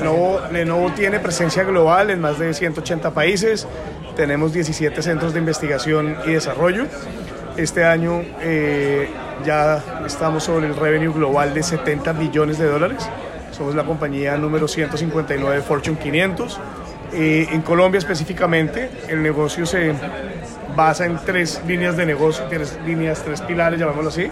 Lenovo, 0.00 0.92
tiene 0.92 1.18
presencia 1.20 1.64
global 1.64 2.10
en 2.10 2.20
más 2.20 2.38
de 2.38 2.52
180 2.52 3.10
países, 3.12 3.66
tenemos 4.16 4.52
17 4.52 5.02
centros 5.02 5.32
de 5.32 5.40
investigación 5.40 6.16
y 6.26 6.32
desarrollo. 6.32 6.86
Este 7.56 7.84
año 7.84 8.22
eh, 8.40 9.08
ya 9.44 10.02
estamos 10.06 10.44
sobre 10.44 10.66
el 10.66 10.76
revenue 10.76 11.12
global 11.12 11.54
de 11.54 11.62
70 11.62 12.12
billones 12.12 12.58
de 12.58 12.66
dólares. 12.66 13.08
Somos 13.52 13.74
la 13.74 13.84
compañía 13.84 14.36
número 14.36 14.68
159 14.68 15.56
de 15.56 15.62
Fortune 15.62 15.98
500. 15.98 16.60
Eh, 17.12 17.48
en 17.50 17.62
Colombia 17.62 17.98
específicamente, 17.98 18.90
el 19.08 19.22
negocio 19.22 19.64
se 19.64 19.94
basa 20.76 21.06
en 21.06 21.16
tres 21.24 21.62
líneas 21.66 21.96
de 21.96 22.04
negocio, 22.04 22.44
tres 22.48 22.78
líneas, 22.84 23.22
tres 23.24 23.40
pilares, 23.40 23.80
llamémoslo 23.80 24.10
así. 24.10 24.30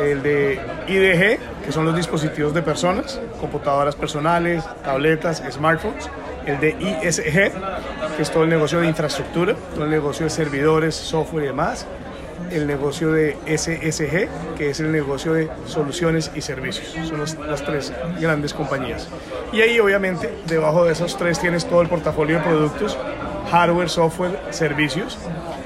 El 0.00 0.22
de 0.22 0.60
IDG, 0.86 1.38
que 1.64 1.72
son 1.72 1.84
los 1.84 1.96
dispositivos 1.96 2.54
de 2.54 2.62
personas, 2.62 3.20
computadoras 3.40 3.96
personales, 3.96 4.64
tabletas, 4.82 5.42
smartphones. 5.50 6.08
El 6.46 6.60
de 6.60 6.70
ISG, 6.70 7.52
que 8.16 8.22
es 8.22 8.30
todo 8.30 8.44
el 8.44 8.48
negocio 8.48 8.80
de 8.80 8.86
infraestructura, 8.86 9.54
todo 9.74 9.84
el 9.84 9.90
negocio 9.90 10.24
de 10.24 10.30
servidores, 10.30 10.94
software 10.94 11.44
y 11.44 11.46
demás 11.48 11.86
el 12.50 12.66
negocio 12.66 13.12
de 13.12 13.36
SSG, 13.46 14.56
que 14.56 14.70
es 14.70 14.80
el 14.80 14.92
negocio 14.92 15.34
de 15.34 15.48
soluciones 15.66 16.30
y 16.34 16.40
servicios. 16.40 16.94
Son 17.08 17.20
las, 17.20 17.64
tres 17.64 17.92
grandes 18.20 18.54
compañías. 18.54 19.08
Y 19.52 19.60
ahí 19.60 19.78
obviamente 19.80 20.32
debajo 20.46 20.84
de 20.84 20.92
esos 20.92 21.16
tres 21.16 21.38
tienes 21.38 21.66
todo 21.66 21.82
el 21.82 21.88
portafolio 21.88 22.38
de 22.38 22.44
productos, 22.44 22.96
hardware, 23.50 23.88
software, 23.88 24.40
servicios. 24.50 25.18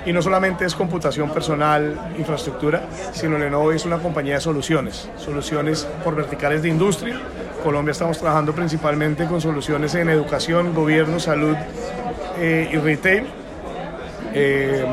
Y 0.04 0.12
no 0.12 0.20
solamente 0.20 0.64
es 0.64 0.74
computación 0.74 1.30
personal, 1.30 2.12
infraestructura, 2.18 2.82
sino 3.12 3.38
Lenovo 3.38 3.70
es 3.70 3.84
una 3.84 3.98
compañía 3.98 4.34
de 4.34 4.40
soluciones, 4.40 5.08
soluciones 5.16 5.86
por 6.02 6.16
verticales 6.16 6.62
de 6.62 6.68
industria. 6.68 7.20
Colombia 7.62 7.92
estamos 7.92 8.18
trabajando 8.18 8.52
principalmente 8.52 9.26
con 9.26 9.40
soluciones 9.40 9.94
en 9.94 10.08
educación, 10.08 10.74
gobierno, 10.74 11.20
salud 11.20 11.56
eh, 12.38 12.68
y 12.72 12.76
retail. 12.76 13.26
Eh, 14.34 14.84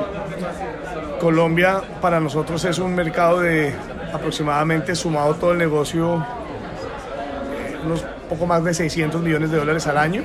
Colombia 1.19 1.81
para 2.01 2.19
nosotros 2.19 2.63
es 2.65 2.77
un 2.77 2.93
mercado 2.93 3.41
de 3.41 3.73
aproximadamente 4.13 4.95
sumado 4.95 5.35
todo 5.35 5.53
el 5.53 5.57
negocio, 5.57 6.17
eh, 6.17 7.77
unos 7.83 8.05
poco 8.29 8.45
más 8.45 8.63
de 8.63 8.73
600 8.73 9.21
millones 9.21 9.49
de 9.49 9.57
dólares 9.57 9.87
al 9.87 9.97
año. 9.97 10.23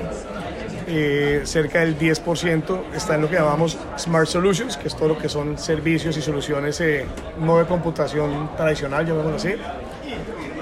Eh, 0.87 1.41
cerca 1.45 1.79
del 1.79 1.97
10% 1.97 2.93
está 2.95 3.15
en 3.15 3.21
lo 3.21 3.29
que 3.29 3.35
llamamos 3.35 3.77
Smart 3.97 4.27
Solutions, 4.27 4.77
que 4.77 4.87
es 4.87 4.95
todo 4.95 5.09
lo 5.09 5.17
que 5.17 5.27
son 5.27 5.57
servicios 5.57 6.15
y 6.15 6.21
soluciones 6.21 6.79
eh, 6.81 7.05
no 7.39 7.57
de 7.57 7.65
computación 7.65 8.51
tradicional, 8.55 9.03
llamémoslo 9.05 9.37
así. 9.37 9.55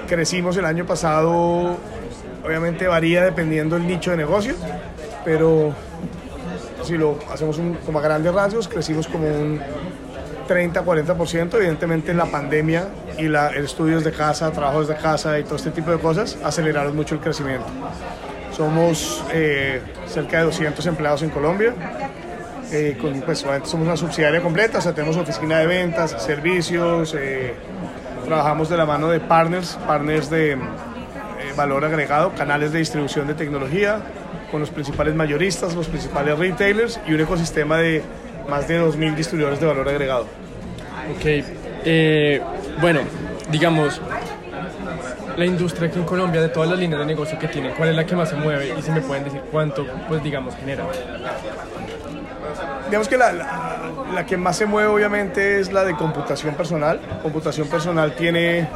Crecimos 0.08 0.56
el 0.56 0.64
año 0.64 0.86
pasado, 0.86 1.76
obviamente 2.42 2.86
varía 2.86 3.22
dependiendo 3.22 3.76
del 3.76 3.86
nicho 3.86 4.12
de 4.12 4.16
negocio, 4.16 4.54
pero 5.26 5.74
si 6.84 6.96
lo 6.96 7.18
hacemos 7.30 7.60
como 7.84 7.98
a 7.98 8.02
grandes 8.02 8.32
rasgos, 8.32 8.66
crecimos 8.66 9.06
como 9.06 9.26
un 9.28 9.60
30-40%, 10.48 11.54
evidentemente 11.54 12.14
la 12.14 12.26
pandemia 12.26 12.88
y 13.18 13.28
la, 13.28 13.48
estudios 13.48 14.04
de 14.04 14.12
casa, 14.12 14.50
trabajos 14.52 14.88
de 14.88 14.96
casa 14.96 15.38
y 15.38 15.44
todo 15.44 15.56
este 15.56 15.70
tipo 15.70 15.90
de 15.90 15.98
cosas 15.98 16.38
aceleraron 16.42 16.96
mucho 16.96 17.14
el 17.14 17.20
crecimiento. 17.20 17.66
Somos 18.56 19.24
eh, 19.32 19.80
cerca 20.06 20.38
de 20.38 20.44
200 20.44 20.86
empleados 20.86 21.22
en 21.22 21.30
Colombia, 21.30 21.74
eh, 22.70 22.96
con, 23.00 23.20
pues, 23.22 23.38
somos 23.40 23.74
una 23.74 23.96
subsidiaria 23.96 24.40
completa, 24.40 24.78
o 24.78 24.80
sea, 24.80 24.94
tenemos 24.94 25.16
oficina 25.16 25.58
de 25.58 25.66
ventas, 25.66 26.14
servicios, 26.22 27.16
eh, 27.18 27.54
trabajamos 28.24 28.68
de 28.68 28.76
la 28.76 28.86
mano 28.86 29.08
de 29.08 29.18
partners, 29.18 29.76
partners 29.86 30.30
de 30.30 30.56
valor 31.56 31.84
agregado, 31.84 32.32
canales 32.34 32.72
de 32.72 32.78
distribución 32.78 33.26
de 33.26 33.34
tecnología, 33.34 33.98
con 34.52 34.60
los 34.60 34.70
principales 34.70 35.14
mayoristas, 35.16 35.74
los 35.74 35.88
principales 35.88 36.38
retailers 36.38 37.00
y 37.08 37.12
un 37.12 37.20
ecosistema 37.20 37.78
de 37.78 38.02
más 38.48 38.68
de 38.68 38.80
2.000 38.80 39.14
distribuidores 39.16 39.58
de 39.58 39.66
valor 39.66 39.88
agregado. 39.88 40.26
Ok, 41.16 42.80
bueno, 42.80 43.00
digamos, 43.50 44.00
la 45.36 45.44
industria 45.44 45.88
aquí 45.88 45.98
en 45.98 46.04
Colombia, 46.04 46.40
de 46.40 46.48
todas 46.48 46.68
las 46.70 46.78
líneas 46.78 47.00
de 47.00 47.06
negocio 47.06 47.38
que 47.38 47.48
tiene, 47.48 47.70
¿cuál 47.70 47.90
es 47.90 47.96
la 47.96 48.06
que 48.06 48.16
más 48.16 48.28
se 48.28 48.36
mueve? 48.36 48.74
Y 48.78 48.82
si 48.82 48.90
me 48.90 49.00
pueden 49.00 49.24
decir 49.24 49.40
cuánto, 49.50 49.86
pues 50.08 50.22
digamos, 50.22 50.54
genera. 50.56 50.84
Digamos 52.86 53.08
que 53.08 53.16
la, 53.16 53.32
la, 54.14 54.26
que 54.26 54.36
más 54.36 54.56
se 54.56 54.66
mueve 54.66 54.88
obviamente 54.88 55.60
es 55.60 55.72
la 55.72 55.84
de 55.84 55.94
computación 55.96 56.54
personal. 56.54 57.00
Computación 57.22 57.66
personal 57.68 58.14
tiene 58.14 58.68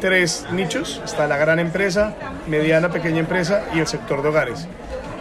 tres 0.00 0.46
nichos, 0.52 1.00
está 1.04 1.26
la 1.26 1.36
gran 1.36 1.58
empresa, 1.58 2.14
mediana, 2.46 2.90
pequeña 2.90 3.18
empresa 3.20 3.64
y 3.74 3.80
el 3.80 3.86
sector 3.86 4.22
de 4.22 4.28
hogares. 4.28 4.68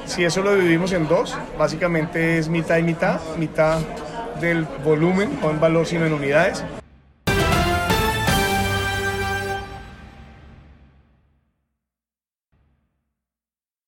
Si 0.05 0.23
eso 0.23 0.41
lo 0.41 0.55
dividimos 0.55 0.91
en 0.91 1.07
dos, 1.07 1.35
básicamente 1.57 2.37
es 2.37 2.47
mitad 2.47 2.77
y 2.77 2.83
mitad, 2.83 3.19
mitad 3.37 3.79
del 4.39 4.65
volumen, 4.83 5.39
no 5.41 5.49
en 5.49 5.59
valor 5.59 5.85
sino 5.85 6.05
en 6.05 6.13
unidades. 6.13 6.63